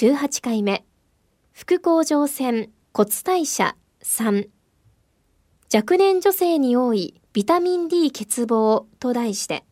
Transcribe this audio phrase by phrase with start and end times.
[0.00, 0.84] 18回目。
[1.50, 4.48] 副甲状腺骨代謝3
[5.74, 9.64] 若年女性に多いビタミン D 欠乏と題して。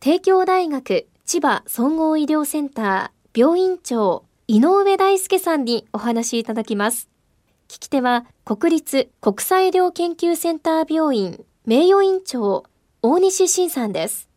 [0.00, 7.10] 帝京大学千葉総合医療センター病院長井上大輔さんにお話いただきます。
[7.68, 12.64] 聞き手は国立国際医療研究センター病院名誉院長
[13.02, 14.30] 大西晋さんです。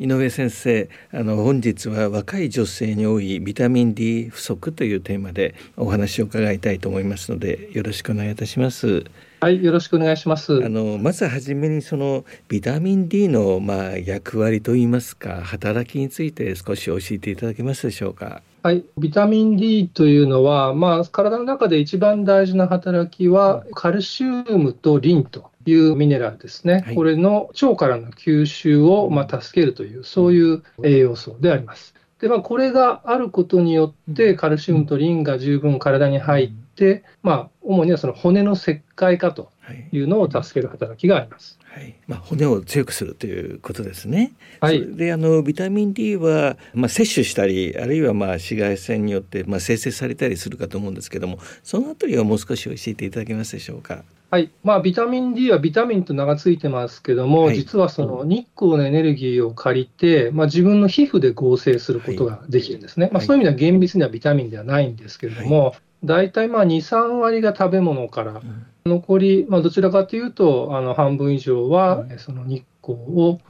[0.00, 9.04] 井上先生あの本日は若い女性に多いビタミン D 不足というテーマでお話を伺いたいと思いますのでよろしくお願いいたします。
[9.40, 10.64] はいよろしくお願いします。
[10.64, 18.42] あのまずはじめにそのビタミン D のまあ役割といいますか働きについて少し教えていただけますでしょうか？
[18.62, 31.94] はい、ビタミン D というのは、まあ、体の中で一番大事な働きは、カルシウムとリンというミネラルですね、はい、これの腸からの吸収をまあ助けるという、そういう栄養素であります。
[32.20, 39.50] で、まあ、これがあることによって、カルシウムとリンが十分体に入って、まあ、主にはその骨の石灰化と
[39.92, 41.58] いうのを助ける働きがあります。
[41.62, 44.32] はい、まあ、骨を強くするということですね。
[44.60, 54.02] はい、であのビタミン D は、まあ、摂取したりあるいはまあ紫外線によって、まあ、生成されたりするかと思うんですけどもそのあたりはもう少し教えていただけますでしょうか？
[54.30, 54.50] はい。
[54.62, 65.74] まあ、ビタミン D はビタミンと名が付いてますけども、はい、実はその日光のエネルギーを借りて、まあ、自分の皮膚で合成することができるんですね、はい、まあ、そういう意味では厳密にはビタミンではないんですけれども、
[66.04, 68.42] 大体まあ2、3割が食べ物から、
[68.84, 70.20] 残り、まあ、どちらかとい。
[70.20, 73.40] うと、あの半分以上は、その日光を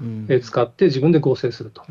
[0.40, 1.82] 使って自分で合成すると。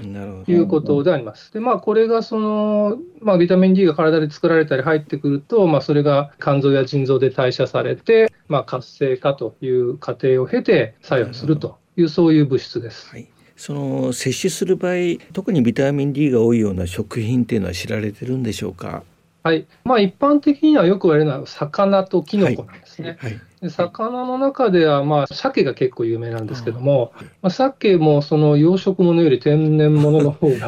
[0.48, 1.54] いうことであります。
[1.54, 13.10] で、まあ、これがその、まあ、ビタミン D が体で作られたり入ってくると、まあ、それが肝臓や腎臓で代謝されて、まあ、活性化という過程を経て作用するという、そういう物質です。
[13.10, 13.28] はい。
[13.56, 14.94] その摂取する場合
[15.34, 19.04] 特にビタミン D が多いような食品っていうのは知られてるんでしょうか？
[19.42, 19.66] はい。
[19.84, 23.18] まあ、一般的にはよく言われるのは魚とキノコなんですね。
[23.20, 23.40] はい。
[23.70, 30.60] 魚の中では、まあ、鮭が結構有名なんですけども、まあ、鮭もその養殖物より天然物の方がいい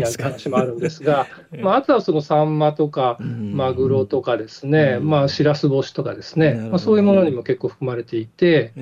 [0.00, 1.26] なんて話もあるんですが、
[1.62, 8.72] まあ、あとはそのサンマとか、マグロとかですね、まあ、しらす干しとかですね、まあ、そういうものにも結構含まれていて、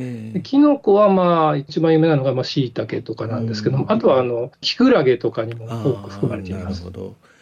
[0.42, 6.86] キノコはまあ一番有名なのがしいたけとかなんですけども、あとはあのキクラゲとかにも多く含まれています。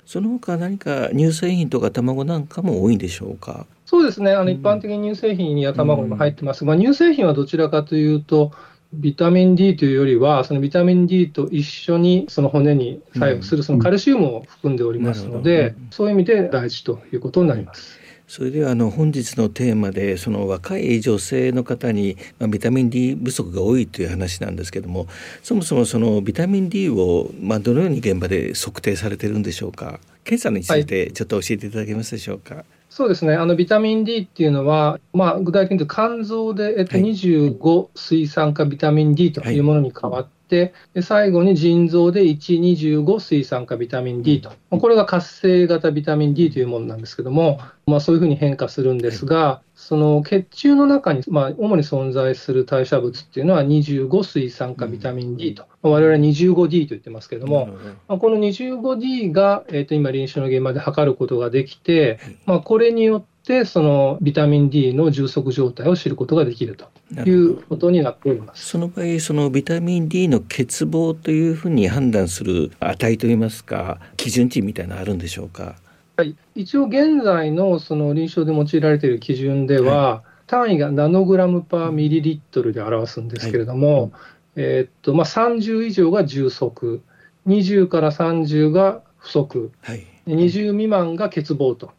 [0.06, 3.66] その他何か乳製品とか卵なんかも多いんでしょうか？
[3.90, 8.52] そうですね、あの一般的に乳製品や卵にも入ってます、うん、まあ、乳製品はどちらかというと、
[8.92, 17.98] ビタミン D というよりは、そのビタミン D と一緒にその骨に作用するそのカルシウムを含んでおりますので、うん、そういう意味で大事ということになります。
[18.26, 25.06] それではあの本日のテーマでその若い女性の方に、まあ、ビタミン D 不足が多いという話なんですけども
[25.42, 29.98] そもそもそのビタミン D を、まあ、どのように現場で測定されてるんでしょうか？
[30.24, 32.56] 検査についてちょっと教えていただけますでしょうか？
[32.56, 57.68] はいそうですね、あのビタミン D っていうのは、まあ、具体的に言うと肝臓で、えっと、25水酸化ビタミン D というものに変わって、で最後に腎臓で125水酸化ビタミン D と、これが活性型ビタミン D というものなんですけども、まあ、そういうふうに変化するんですが、その血中の中に、まあ、主に存在する代謝物っていうのは25水酸化ビタミン D と、うん、我々 25D と言ってますけれども、
[58.08, 66.86] まあ、この 25D が、えー、と今、臨床の現場で測ることができて、まあ、これによって、そのビタミン D の充足状態を知ることができると。
[67.24, 68.66] いうことになっております。
[68.66, 75.76] その場合、そのビタミン D の欠乏というふうに判断する値といいますか、基準値みたいなのあるんでしょうか？
[76.18, 84.10] はい、一応、現在のその臨床で用いられている基準では、はい、単位がナノグラムパーミリリットルで表すんですけれども、はい、
[84.56, 87.02] えー、っとまあ、30以上が充足、
[87.46, 91.92] 20から30が不足、はい、20未満が欠乏と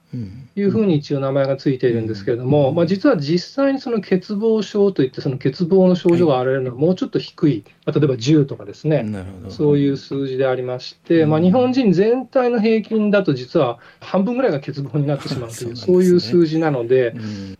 [0.55, 9.05] いうふうに一応名前がついているんですけれども、まあ、実は実際にその欠乏症といって、その欠乏の症状が現れるのはもうちょっと低い、まあ、例えば10とかですね、
[9.49, 17.15] そういう数字でありまして、まあ、日本人全体の平均だと、実は半分ぐらいが欠乏になってしまうという、そういう数字なので、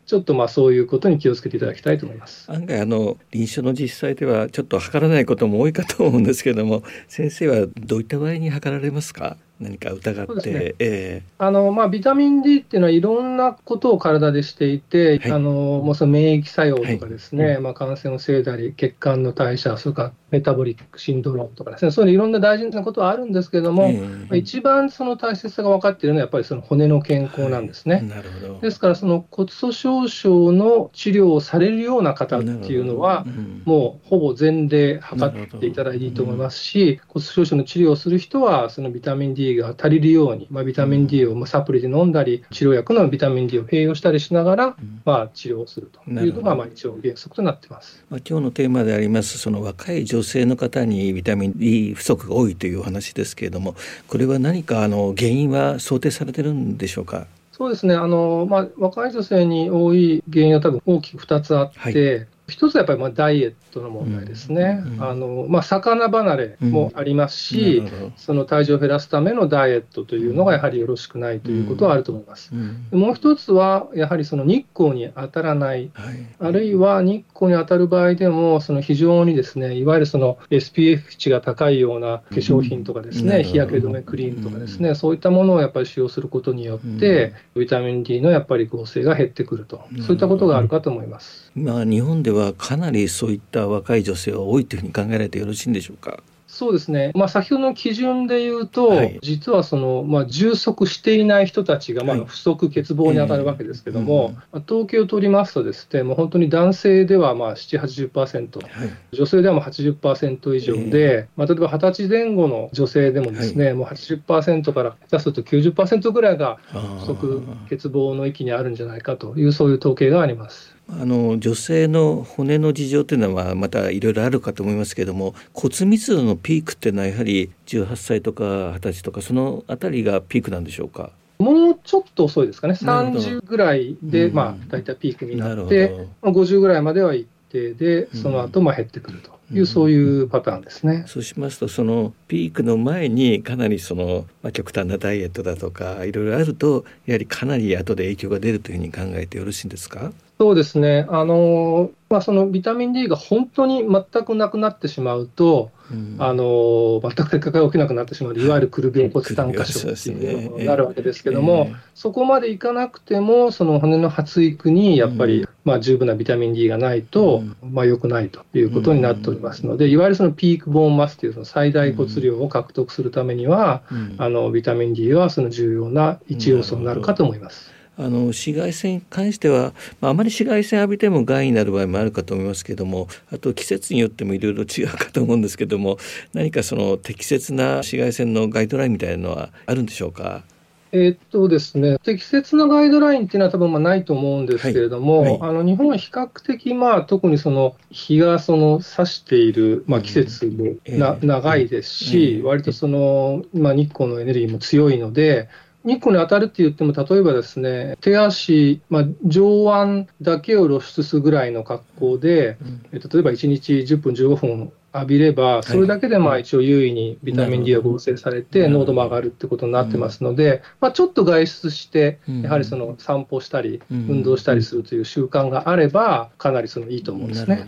[0.06, 2.52] ちょっとまあそういうことに気をつけていただきたいと思います。
[2.52, 9.38] 案外あの、臨床の実際では、ちょっと測らないことも多いかと思うんですけれども、先生はどういった場合に測られますか？
[9.60, 10.75] 何か疑って、ね。
[10.80, 15.52] えー、あのまあ、ビタミン D っていうのは、いろんなことを体でしていて、はい、あの
[15.84, 23.92] もうその免疫作用とかですね、はい、まあ、感染を防いだり、血管の代謝、それからメタボリックシンドロームとかですね、そういういろんな大事なことはあるんですけれども、
[24.34, 27.96] 一番その大切さが分かっているのは、やっぱりその骨の健康なんですね。
[27.96, 28.60] はい、なるほど。
[28.60, 53.76] ですから、その骨粗しょう症の治療をされるような方っていうのは、うん、もうほぼ全例測っていただいていいと思いますし、骨粗しょう症の治療をする人は、そのビタミン D が足りるように、まあ、ビタミン D をまあサプリで飲んだり、治療薬のビタミン D を併用したりしながら、まあ、治療をするというのがまあ一応原則となっています、まあ、今日のテーマでありますその若い女性の方にビタミン D 不足が多いというお話ですけれども
[54.08, 57.28] これは何かあの原因は想定されてるんでしょうか？
[57.52, 57.94] そうですね。
[57.94, 72.54] あの、まあ、若い女性に多い原因は多分大きく2つあって、はい一つはやっぱりまあダイエットの問題ですね、うんうん、あのまあ、魚離れもありますし、うん、その体重を減らすためのダイエットというのがやはりよろしくないということはあると思います。
[72.92, 91.49] もう一つは、やはりその日光に当たらない、はい、あるいは日光に当たる場合でも、その非常にですねいわゆるその SPF 値が高いような化粧品とかですね、日焼け止めクリームとかですね、そういったものをやっぱり使用することによって、ビタミン D のやっぱり合成が減ってくると、そういったことがあるかと思います。
[91.60, 96.24] まあ、日本ではかなりそういった若い女性は多いというふうに考えられてよろしいんでしょうか？
[96.48, 107.80] そうですね、まあ、先ほどの基準でいうと、はい、実はその、まあ、充足していない人たちが、まあ、不足、欠乏に当たるわけですけれども、はいまあ、統計を取りますとですね、もう本当に男性ではまあ7、
[108.12, 116.58] 80%、はい、女性ではもう80%以上で、えー、まあ、例えば20歳前後の女性でもですね、はい、もう80%から下手すると90%ぐらいが
[117.02, 120.79] 不足、欠乏の域にあるんじゃないかという、そういう統計があります。
[120.92, 131.12] あの女性の骨の事情というのはまたいろいろあるかと思いますけれども骨密度のピークっていうのはやはり18歳とか20歳とかそのあたりがピークなんでしょうか？
[131.38, 139.40] もうちょっと遅いですかね、30ぐらいで、うん、まあ、大体ピークになって、まあ、50ぐらいまでは一定で、その後まあ減ってくると。
[139.52, 141.06] いう、そういうパターンですね。
[141.08, 150.12] そうしますとそのピークの前にかなりその、まあ、極端なダイエットだとかいろいろあるとやはりかなり後で影響が出るというふうに考えてよろしいんですか？
[150.42, 173.84] そうですね、あのまあ、そのビタミン D が本当に全くなくなってしまうと、うん、あの全く結果が起きなくなってしまういわゆるくる病骨炭化症っていうのになるわけですけども、えー、そこまでいかなくても、その骨の発育にやっぱり、うん、まあ、十分なビタミン D がないと、うん、まあ、良くないということになっておりますので、いわゆるそのピークボーンマスというその最大骨量を獲得するためには、
[174.18, 177.78] あのビタミン D はその重要な一要素になるかと思います。
[178.00, 185.98] あの紫外線に関しては、まあ、あまり紫外線浴びても害になる場合もあるかと思いますけどもあと季節によってもいろいろ違うかと思うんですけども
[186.34, 190.44] 何かその適切な紫外線のガイドラインみたいなのはあるんでしょうか？
[190.92, 195.31] えー、っとですね、適切なガイドラインっていうのは多分まあないと思うんですけれども、はい。
[195.34, 205.48] はい、あの日本は比較的、まあ、特にその日がその差している、まあ、季節もな、えー、長いですし、えー、割とその、まあ、日光のエネルギーも強いので、
[205.86, 227.66] 日光に当たるって言っても、例えばですね、手足、まあ、上腕だけを露出するぐらいの格好で、うん、例えば1日10分、15分浴びれば、それだけでまあ一応優位にビタミン D が合成されて、濃度も上がるってことになってますので、まあ、ちょっと外出して、やはりその散歩したり、運動したりするという習慣があれば、かなりそのいいと思うんですね。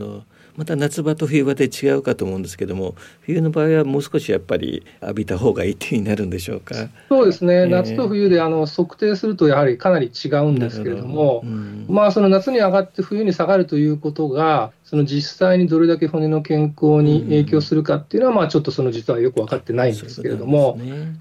[0.56, 6.76] また夏場と冬場で違うかと思うんですけども冬の場合はもう少しやっぱり浴びた方がいいっていうになるんでしょうか？
[7.10, 20.78] そうですね、えー、夏と冬であの測定するとやはりかなり違うんですけれども、うん、まあその夏に上がって冬に下がるということがその実際にどれだけ骨の健康に影響するかっていうのは、まあちょっとその実はよく分かってないんですけれども、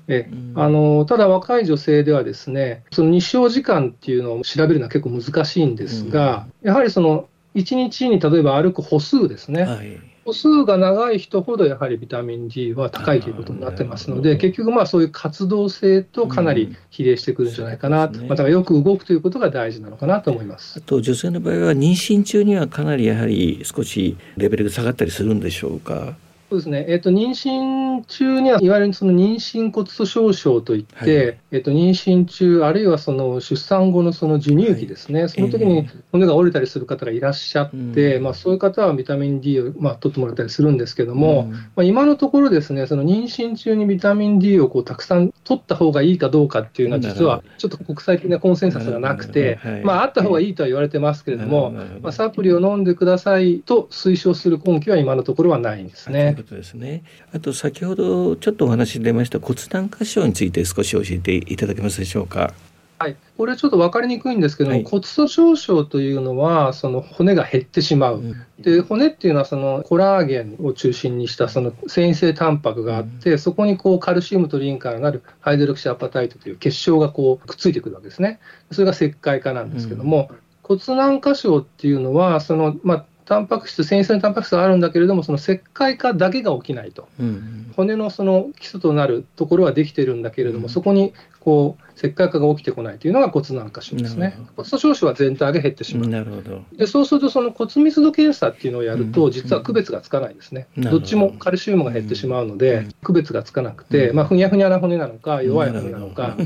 [0.08, 20.78] えあのただ若い女性ではですね、その日照時間っていうのを調べるのは結構難しいんですが、やはりその1日に例えば歩く歩数ですね、はい、歩数が長い人ほどやはりビタミン D は高いということになってますので、結局、まあそういう活動性とかなり比例してくるんじゃないかなと、うんね、またよく動くということが大事なのかなと思います。
[20.78, 26.14] あと女性の場合は、妊娠中にはかなりやはり少しレベルが下がったりするんでしょうか？
[26.50, 31.08] そうですね、えーと、妊娠中には、いわゆるその妊娠骨粗しょう症といって、はい、
[31.52, 51.70] えーと、妊娠中、あるいはその出産後のその授乳期ですね、はい、その時に骨が折れたりする方がいらっしゃって、まあ、そういう方はビタミン D を、まあ、取ってもらったりするんですけども、うん、まあ、今のところですね、その妊娠中にビタミン D をこうたくさん取った方がいいかどうかっていうのは、実はちょっと国際的なコンセンサスがなくて、はい、まあ、あった方がいいとは言われてますけれども、
[52.02, 56.39] まあ、サプリを飲んでくださいと推奨する根拠は今のところはないんですね。
[56.42, 57.02] ということですね。
[57.32, 62.52] あと先ほどちょっとお話出ました骨盤下肢症について少し教えていただけますでしょうか？
[62.98, 78.38] はい、これはちょっと分かりにくいんですけども、はい、骨粗しょう症というのは、その骨が減ってしまう、うん、で骨っていうのはそのコラーゲンを中心にしたその繊維性タンパクがあって、うん、そこにこうカルシウムとリンカーになるハイドロキシアパタイトという結晶がこうくっついてくるわけですね、
[78.70, 94.38] それが石灰化なんですけども、うん、骨軟化症っていうのは、そのまあ、タンパク質、繊維性のタンパク質はあるんだけれども、その石灰化だけが起きないと、うん、骨のその基礎となるところはできてるんだけれども、うん、そこにこう石灰化が起きてこないというのが骨軟化症ですね。
[94.56, 96.08] 骨粗しょう症は全体が減ってしまう。
[96.08, 96.62] なるほど。
[96.74, 100.66] でそうすると、その骨密度検査っていうのをやると、実は区別がつかないですね。
[100.78, 100.96] ど。
[100.98, 106.36] っちもカルシウムが減ってしまうので、区別がつかなくて、まあ、ふにゃふにゃな骨なのか、弱い骨なのか、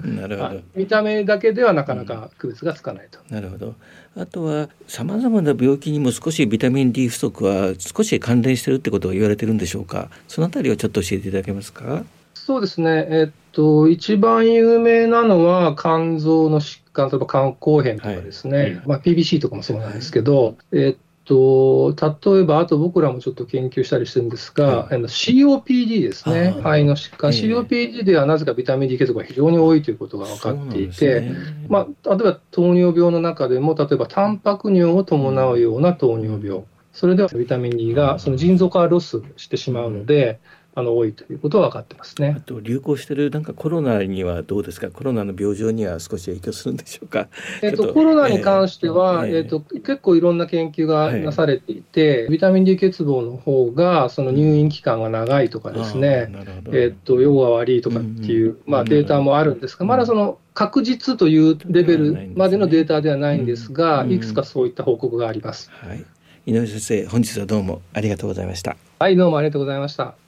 [0.75, 3.20] 見た目だけではなかなか区別がつかないと。
[3.32, 3.75] なるほど。
[4.16, 10.08] あとはさまざまな病気にも少しビタミン D 不足は少し関連してるってことが言われてるんでしょうか？
[10.28, 12.04] そのあたりをちょっと教えていただけますか？
[12.46, 31.34] そうですね、えっと、一番有名なのは肝臓の疾患、例えば肝硬変とかですね、はい、まあ、PBC とかもそうなんですけど、えっと、例えば、あと僕らもちょっと研究したりしてるんですが、はい、COPD ですね、肺の疾患、COPD ではなぜかビタミン D 欠乏が非常に多いということが分かっていて、ね、
[31.70, 40.40] まあ、例えば糖尿病の中でも、例えばタンパク尿を伴うような糖尿病、それではビタミン D がその腎臓からロスしてしまうので、
[40.76, 42.34] あの多いということは分かってますね。
[42.36, 44.90] あと流行しているなんかコロナにはどうですか？
[44.90, 47.28] コロナの病状には少し影響するんでしょうか？
[47.62, 56.32] えっ、とコロナに関しては、えー、えー、と結構いろんな研究がなされていて、はい、ビタミン D 欠乏の方がその入院期間が長いとかですね。
[56.72, 65.70] えっ、と用が悪いとかっていう、うん、まあデータもあるんですが、まだその確実というレベルまでのデータではないんですが、いくつかそういった報告があります。
[65.70, 66.04] はい。
[66.46, 68.76] 井上先生、本日はどうもありがとうございました。
[68.98, 70.23] はい、どうもありがとうございました。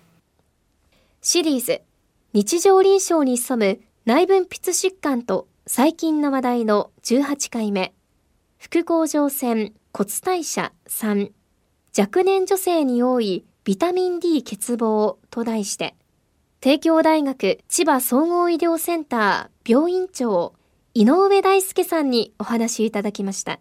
[1.28, 1.82] シリーズ。
[2.34, 7.94] 日常臨床に潜む内分泌疾患と最近の話題の18回目。
[8.58, 11.32] 副甲状腺骨代謝3
[11.98, 15.96] 若年女性に多いビタミン D 欠乏と題して
[16.60, 20.54] 帝京大学千葉総合医療センター病院長
[20.94, 23.58] 井上大輔さんにお話いただきました。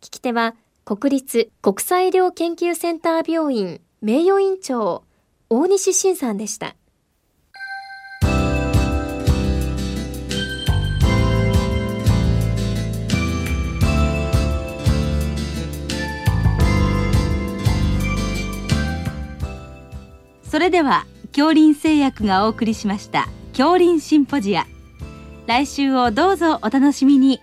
[0.00, 5.04] 聞き手は国立国際医療研究センター病院名誉院長
[5.56, 6.74] 大西晋さんでした。
[20.42, 24.66] それでは恐林製薬がお送りしました恐林シンポジア
[25.48, 27.40] 来週をどうぞお楽しみに